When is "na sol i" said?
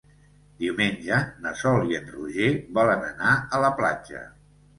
1.43-1.99